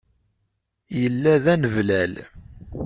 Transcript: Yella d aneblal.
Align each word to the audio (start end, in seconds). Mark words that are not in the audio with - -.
Yella 1.01 1.33
d 1.43 1.45
aneblal. 1.53 2.13